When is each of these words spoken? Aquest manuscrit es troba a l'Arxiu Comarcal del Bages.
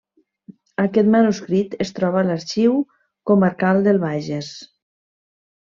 Aquest 0.83 1.11
manuscrit 1.15 1.75
es 1.85 1.93
troba 1.99 2.19
a 2.21 2.27
l'Arxiu 2.29 2.75
Comarcal 3.33 3.85
del 3.89 4.05
Bages. 4.07 4.53